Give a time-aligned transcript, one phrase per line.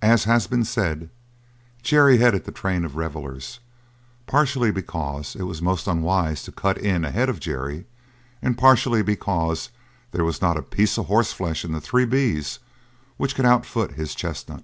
[0.00, 1.10] As has been said,
[1.82, 3.58] Jerry headed the train of revellers,
[4.28, 7.84] partially because it was most unwise to cut in ahead of Jerry
[8.40, 9.70] and partially because
[10.12, 12.60] there was not a piece of horseflesh in the Three B's
[13.16, 14.62] which could outfoot his chestnut.